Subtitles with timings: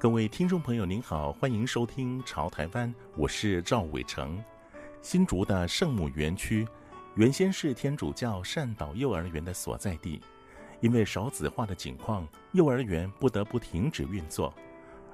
[0.00, 4.40] 各位听众朋友，您好，欢迎收听《潮台湾》，我是赵伟成。
[5.02, 6.64] 新竹的圣母园区
[7.16, 10.20] 原先是天主教善导幼儿园的所在地，
[10.80, 14.54] 因为少子化的情况，幼儿园不得不停止运作。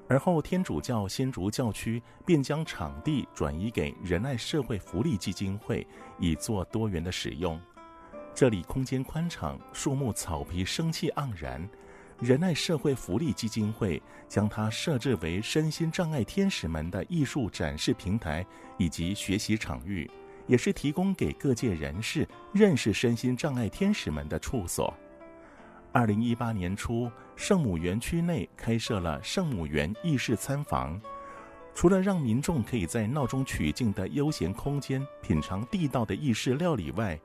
[0.06, 5.86] 而后，天主教新竹教区便将场地转移给仁爱社会福利基金会，
[6.18, 7.58] 以做多元的使用。
[8.34, 11.66] 这里空间宽敞，树木草皮生气盎然。
[12.20, 18.46] 仁爱社会福利基金会将它设置为身心障碍天使们的艺术展示平台
[18.78, 20.08] 以及学习场域，
[20.46, 24.94] 也是提供给各界人士认识身心障碍天使们的处所。
[25.92, 31.00] 二零一八年初，圣母园区内开设了圣母园意式餐房，
[31.74, 37.18] 除了让民众可以在闹中取静的悠闲空间品尝地道的意式料理外，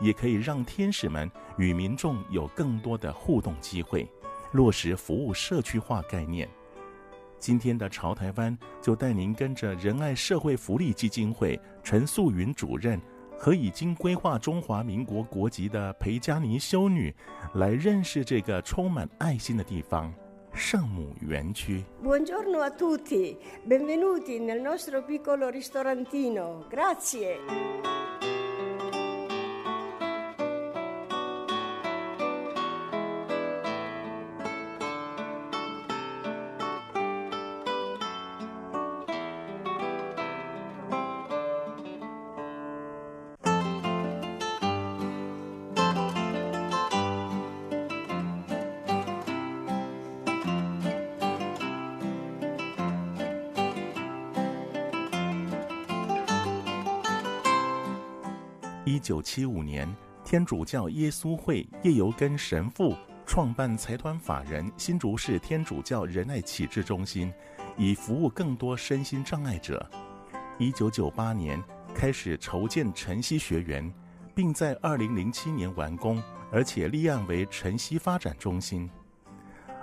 [0.00, 4.08] 也可以让天使们与民众有更多的互动机会。
[4.52, 6.48] 落实服务社区化概念。
[7.38, 12.98] 今天的潮台湾就带您跟着仁爱社会福利基金会陈素云主任
[13.38, 17.14] 和已经规划中华民国国籍的裴佳妮修女，
[17.54, 20.12] 来认识这个充满爱心的地方——
[20.54, 21.84] 圣母园区。
[22.02, 23.36] Buongiorno a tutti,
[23.68, 26.64] benvenuti nel nostro piccolo ristorantino.
[26.70, 28.15] Grazie.
[58.86, 59.92] 一九七五年，
[60.24, 62.94] 天主教耶稣会叶尤根神父
[63.26, 67.32] 创办财团法人新竹市天主教仁爱启智中心，
[67.76, 69.84] 以服务更多身心障碍者。
[70.56, 71.60] 一九九八年
[71.92, 73.92] 开始筹建晨曦学园，
[74.36, 76.22] 并在二零零七年完工，
[76.52, 78.88] 而且立案为晨曦发展中心。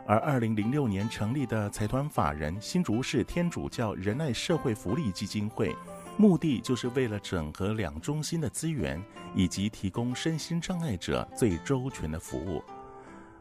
[0.07, 5.75] 而二零零六年成立的财团法人新竹市天主教仁爱社会福利基金会。
[6.15, 9.01] 目的就是为了整合两中心的资源，
[9.35, 12.63] 以及提供身心障碍者最周全的服务。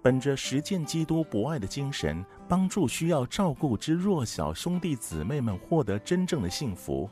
[0.01, 7.09] 本着实践基督博爱的精神，帮助需要照顾之弱小兄弟姊妹们获得真正的幸福。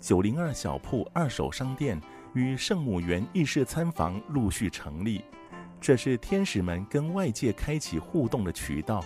[0.00, 2.00] 九零二小铺二手商店
[2.32, 5.22] 与圣母园意式餐房陆续成立，
[5.80, 9.04] 这是天使们跟外界开启互动的渠道，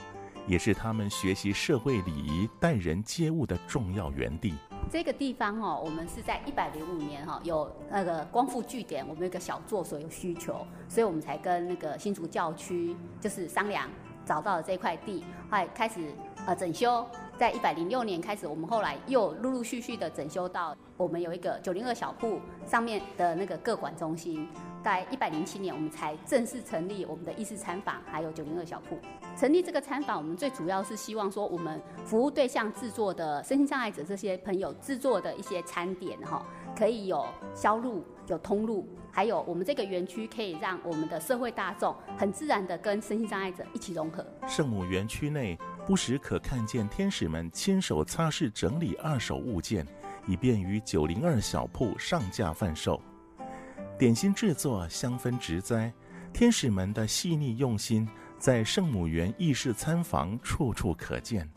[0.48, 4.54] 也是他们学习社会礼仪、待人接物的重要园地。
[4.90, 13.86] 这个地方哈，我们是在一百零五年哈，有那个光复据点，我们有个小作所有需求，所以我们才跟那个新竹教区就是商量，
[14.24, 16.00] 找到了这块地，后来开始
[16.46, 24.48] 呃整修，在一百零六年开始，我们后来又陆陆续续的整修到我们有一个九零二小铺上面的那个各管中心。
[24.82, 28.98] 在一百零七年，我们才正式成立我们的意式餐房，还有九零二小铺。
[29.36, 36.44] 成立这个餐房，我们最主要是希望说，我们服务对象制作的身心障碍者这些朋友制作的一些餐点，哈，
[36.76, 44.26] 可以有销路、有通路，还有我们这个园区可以让我们的社会大众很自然的跟身心障碍者一起融合。
[44.46, 49.86] 圣母园区内不时可看见天使们亲手擦拭整理二手物件，
[50.26, 53.00] 以便于九零二小铺上架贩售。
[53.98, 55.92] 点心制作香氛植栽，
[56.32, 58.08] 天使们的细腻用心，
[58.38, 61.50] 在圣母园意式餐房处处可见。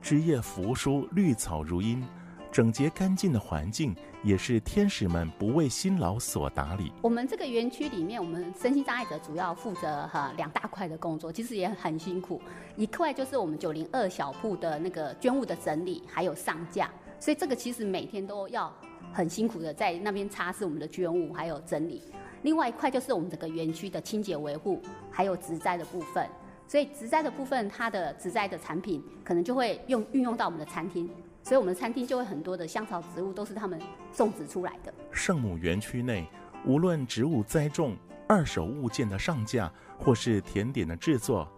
[0.00, 2.02] 枝叶扶疏，绿草如茵，
[2.50, 3.94] 整洁干净的环境
[4.24, 6.90] 也是天使们不畏辛劳所打理。
[7.02, 12.40] 我们这个园区里面，我们身心障碍者主要负责哈两大块的工作，其实也很辛苦。
[12.76, 18.72] 一块就是我们九零二小铺的那个捐物的整理，还有上架，所以这个其实每天都要。
[19.18, 22.00] 很辛苦的在那边擦拭我们的捐物，还有整理。
[22.42, 24.80] 另外一块就是我们整个园区的清洁维护，
[25.10, 26.24] 还有植栽的部分。
[26.68, 31.10] 所以植栽的部分，它的植栽的产品可能就会用运用到我们的餐厅。
[31.42, 33.80] 所以我们的餐厅就会很多的香草植物都是他们
[34.12, 34.94] 种植出来的。
[35.10, 36.24] 圣母园区内，
[36.64, 37.96] 无论植物栽种、
[38.28, 39.68] 二手物件的上架，
[39.98, 41.48] 或是甜点的制作，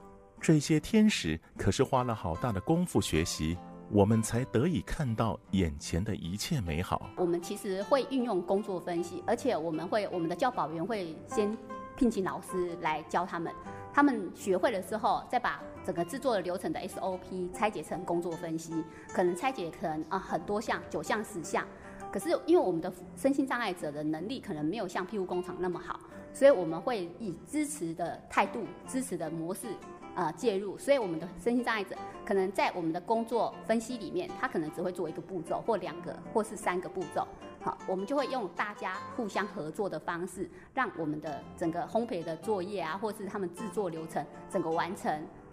[0.40, 3.58] 这些天使可是花了好大的功夫学习，
[3.92, 7.10] 我们才得以看到眼前的一切美好。
[7.16, 11.56] 我们其实会运用工作分析，而且我们会我们的教保员会先
[11.96, 13.52] 聘请老师来教他们。
[13.92, 18.72] 他们学会了之后，再把整个制作流程的 SOP 拆解成工作分析，
[19.12, 21.66] 可能拆解可能啊很多项，九项十项。
[22.12, 25.98] 可是因为我们的身心障碍者的能力可能没有像庇护工厂那么好，
[26.32, 29.66] 所以我们会以支持的态度、支持的模式
[30.14, 30.78] 呃介入。
[30.78, 37.26] 所以我们的身心障碍者可能在我们的工作分析里面，他可能只会做一个步骤，或两个，或是三个步骤。
[37.62, 45.12] 好，我们就会用大家互相合作的方式，让我们的整个烘焙的作业啊，或是他们制作流程整个完成。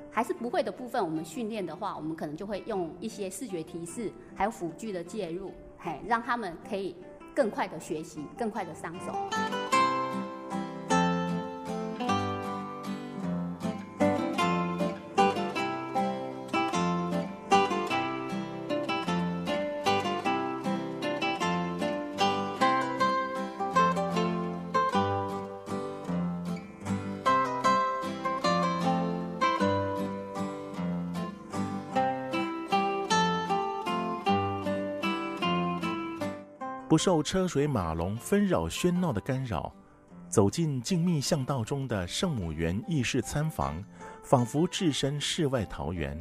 [0.10, 6.96] 还是不会的部分，我们训练的话，我们可能就会用一些视觉提示，还有辅具的介入，嘿，让他们可以
[7.36, 9.67] 更快的学习，更快的上手。
[36.88, 39.74] 不受车水马龙纷扰喧闹的干扰，
[40.30, 43.84] 走进静谧巷道中的圣母园意式餐房，
[44.24, 46.18] 仿佛置身世外桃源。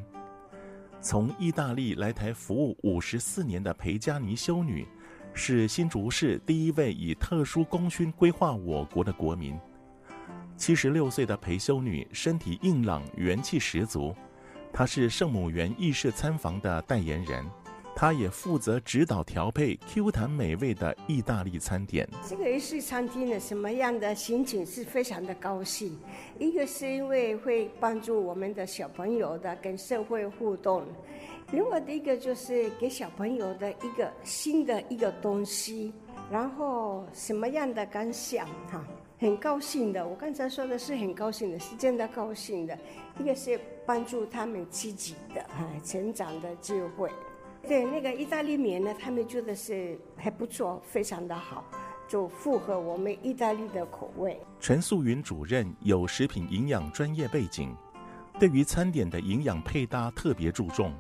[1.00, 4.84] 从意大利来台服务五十四年的裴佳妮修女，
[5.32, 9.56] 是新竹市第一位以特殊功勋归化我国的国民。
[10.56, 14.12] 七十六岁的裴修女身体硬朗，元气十足。
[14.72, 17.46] 她是圣母园意式餐房的代言人。
[17.98, 22.06] 他也负责指导调配 Q 弹美味的意大利餐点。
[22.28, 25.98] 这个意式餐厅呢，什么样的心情是非常的高兴。
[26.38, 30.84] 一个是因为会帮助我们的小朋友的跟社会互动，
[31.52, 35.90] 另外的一个就是给小朋友的一个新的一个东西。
[36.30, 38.84] 然后什么样的感想哈？
[39.18, 40.06] 很高兴的。
[40.06, 42.78] 我刚才说的是很高兴的，是真的高兴的。
[43.18, 47.10] 一个是帮助他们自己的哈成长的机会。
[47.66, 51.64] 对那个意大利面呢，他们觉得是还不错，非常的好，
[52.06, 54.40] 就符合我们意大利的口味。
[54.60, 57.74] 陈素云主任有食品营养专业背景，
[58.38, 60.92] 对于餐点的营养配搭特别注重。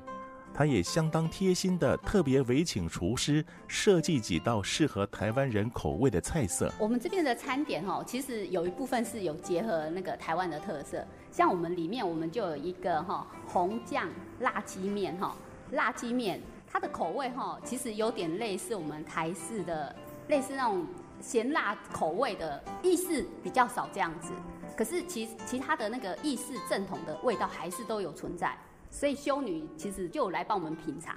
[0.52, 6.72] 他也相当贴心的特别委请厨师设计几道适合台湾人口味的菜色。
[6.80, 14.08] 我们这边的餐点哈，其实有一部分是有结合那个台湾的特色，像我们里面我们就有一个哈红酱
[14.40, 15.36] 辣鸡面哈，
[15.70, 16.40] 辣鸡面。
[16.76, 19.96] 它的口味哈，其实有点类似我们台式的，
[20.28, 20.84] 类似那种
[21.22, 24.30] 咸辣口味的意式比较少这样子。
[24.76, 28.54] 可是其其他的那个意式正统的味道还是都有存在，
[28.90, 31.16] 所以修女其实就来帮我们品尝。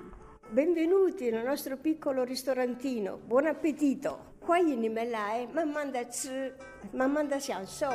[0.55, 3.17] Benvenuti nel nostro piccolo ristorantino.
[3.27, 4.15] Buon appetito！
[4.39, 6.55] 欢迎你们来，慢慢的吃，
[6.93, 7.91] 慢慢的享受。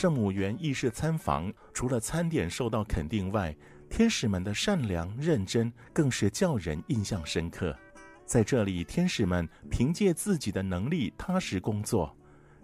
[0.00, 3.52] 圣母园意式餐房除了餐点受到肯定外，
[3.90, 7.76] 天使们的善良认真更是叫人印象深刻。
[8.24, 12.16] 在这里，天使们凭借自己的能力踏实工作。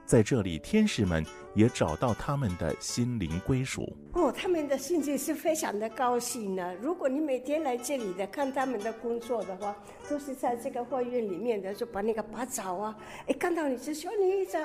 [0.06, 3.90] 在这里，天使们也找到他们的心灵归属。
[4.12, 6.74] 哦，他们的心情是非常的高兴呢。
[6.80, 9.74] 如果你每天来这里的看他们的工作的话，
[10.08, 12.96] 都是在这个花园里面的，就把那个拔草啊，
[13.26, 14.60] 哎，看到你是说你一早，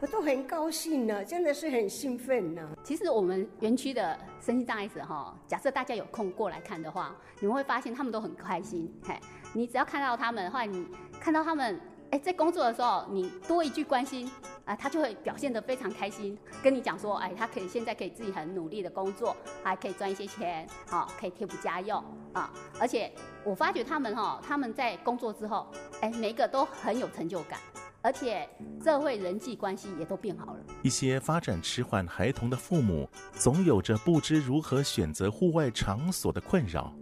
[0.00, 2.76] 我都很高兴呢，真的是很兴奋呢。
[2.82, 8.92] 其实我们园区的身心障碍者哈，假设大家有空过来看的话，你们会发现他们都很开心。
[9.04, 9.14] 嘿，
[9.52, 10.84] 你只要看到他们的话，你
[11.20, 11.80] 看到他们。
[12.10, 14.30] 哎，在工作的时候，你多一句关心
[14.64, 22.02] 啊，他就会表现得非常开心，跟你讲说，哎，他可以现在可以自己很努力的工作，还可以赚一些钱，好，可以贴补家用
[22.32, 22.52] 啊。
[22.80, 23.12] 而且
[23.44, 25.66] 我发觉他们哈，他们在工作之后，
[26.00, 27.58] 哎，每一个都很有成就感，
[28.00, 28.48] 而且
[28.82, 30.60] 社会人际关系也都变好了。
[30.82, 36.94] 一些发展迟缓孩童的父母，总有着不知如何选择户外场所的困扰。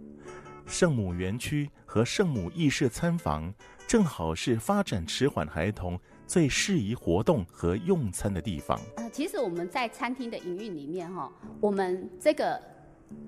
[0.67, 3.53] 圣母园区和圣母意识餐房
[3.87, 5.99] 正好是发展迟缓孩童
[6.31, 8.79] 最适宜活动和用餐的地方。
[8.95, 12.57] 呃，其实我们在餐厅的营运里面，哈，我们这个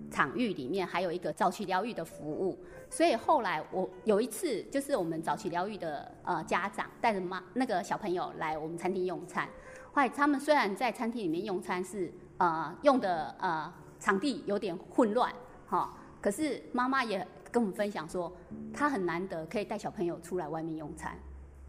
[0.09, 2.57] 场域里面还有一个早期疗愈的服务。
[2.89, 9.49] 所以后来我有一次，就是我们早期疗愈的呃家长带着妈那个小朋友来我们餐厅用餐，
[9.91, 13.69] 后来他们虽然在餐厅里面用餐是呃用的呃
[13.99, 15.29] 场地有点混乱
[15.67, 18.31] 哈，可是妈妈也跟我们分享说，
[18.73, 21.19] 她很难得可以带小朋友出来外面用餐，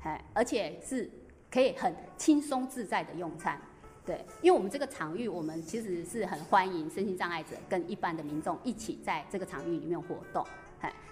[0.02, 1.10] 哎，而且是
[1.54, 3.56] 可以很轻松自在的用餐，
[4.04, 10.44] 对，因为我们这个场域我们其实是很欢迎身心障碍者跟一般的民众一起在这个场域里面活动。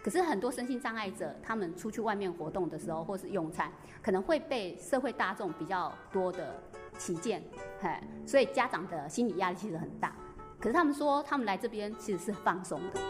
[0.02, 3.70] 可是很多身心障碍者，他们出去外面活动的时候，或是用餐，
[4.02, 6.60] 可能会被社会大众比较多的
[6.98, 7.40] 歧见，
[7.80, 7.88] 嘿，
[8.26, 10.12] 所以家长的心理压力其实很大。
[10.58, 13.00] 可是他们说，他们来这边其实是放松的。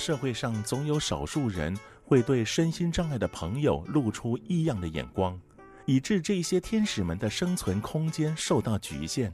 [0.00, 5.38] 社会上总有少数人会对身心障碍的朋友露出异样的眼光，
[5.84, 9.30] 以致这些天使们的生存空间受到局限。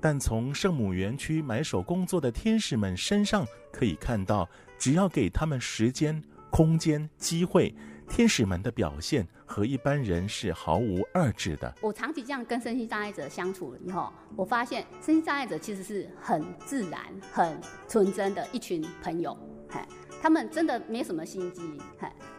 [0.00, 6.20] 但从圣母园区买手工作的天使们身上可以看到，只要给他们时间、
[6.50, 7.72] 空间、机会，
[8.08, 11.72] 天使们的表现和一般人是毫无二致的。
[11.82, 16.98] 我长期这样跟身心障碍者相处了以后，我发现身心障碍者其实是很自然、
[17.30, 19.38] 很纯真的一群朋友。
[20.22, 21.80] 他们真的没什么心机，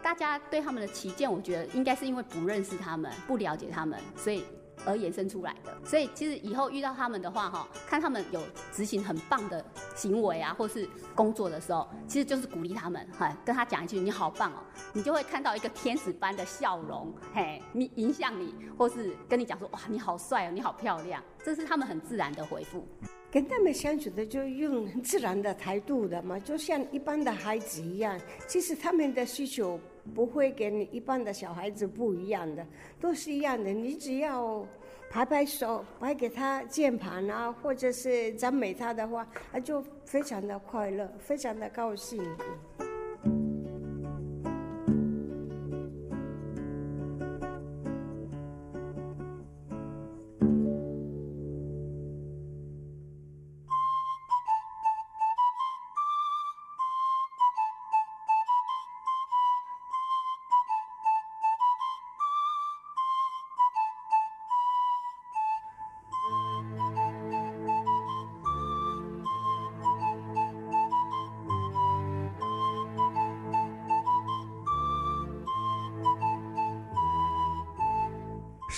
[0.02, 4.42] 大家对他们的歧见，我觉得应该是因为不认识他们、不了解他们，所以
[4.86, 5.76] 而衍生出来的。
[5.84, 8.40] 所以其实以后遇到他们的话，哈，看他们有
[8.72, 9.62] 执行很棒的
[9.94, 14.62] 行为啊，或是工作的时候，其实就是鼓励他们，哈，跟他讲一句“你好棒哦”，
[14.94, 22.86] 你就会看到一个天使般的笑容，嘿，你影响你，或是跟你讲说“哇，你好帅哦，你好漂亮”，这是他们很自然的回复。
[23.34, 28.16] 跟他们相处的就用自然的态度的嘛，就像一般的孩子一样。
[28.46, 29.76] 其实他们的需求
[30.14, 32.64] 不会跟你一般的小孩子不一样的，
[33.00, 33.72] 都是一样的。
[33.72, 34.64] 你只要
[35.10, 42.22] 拍拍手，拍给他键盘啊，或者是赞美他的话，他就非常的快乐，非常的高兴。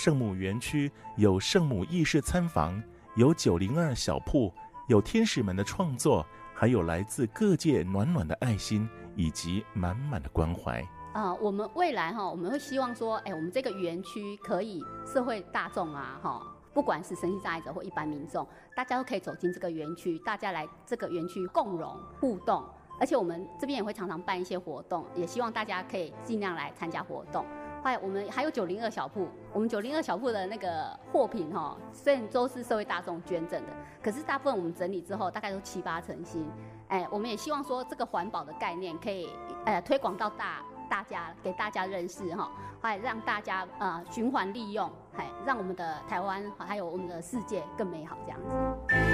[0.07, 2.81] 圣母园区有圣母意式餐房，
[3.17, 4.49] 有九零二小铺，
[4.87, 8.87] 有天使们的创作，还有来自各界暖暖的爱心
[9.17, 10.79] 以及满满的关怀。
[11.11, 16.41] 啊、呃，我们未来哈，我们会希望说，哎，我们这个园区可以社会大众啊，哈，
[16.73, 18.47] 不管是身心障碍者或一般民众，
[18.77, 22.63] 大家都可以走进这个园区，大家来这个园区共融互动，
[22.97, 27.43] 而且我们这边也会常常办一些活动，也希望大家可以尽量来参加活动。
[27.83, 33.73] 还有我们还有九零二小铺，我们九零二小铺的那个货品哈，虽然都是社会大众捐赠的，
[34.03, 36.47] 可是大部分我们整理之后，大概都七八成新。
[36.89, 39.27] 哎，我们也希望说这个环保的概念可以
[39.65, 49.06] 呃推广到大大家，给大家认识哈，还让大家呃循环利用，还让我们的台湾还有我们的世界更美好这样子。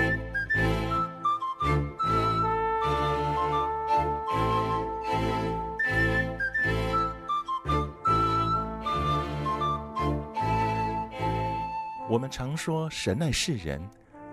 [12.14, 13.82] 我们常说神爱世人，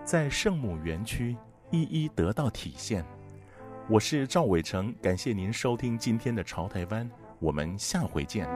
[0.04, 1.34] 在圣母园区
[1.70, 3.02] 一一得到体现。
[3.88, 8.46] 我是赵伟成，感谢您收听今天的潮台湾，我们下回见。